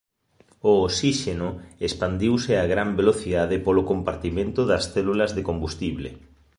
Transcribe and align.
O 0.71 0.73
osíxeno 0.87 1.49
expandiuse 1.87 2.53
a 2.57 2.65
gran 2.73 2.89
velocidade 3.01 3.55
polo 3.65 3.83
compartimento 3.91 4.61
das 4.71 4.83
células 4.93 5.31
de 5.33 5.41
combustible. 5.49 6.09